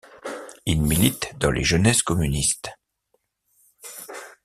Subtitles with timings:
[0.65, 2.71] Il milite dans les Jeunesses communistes.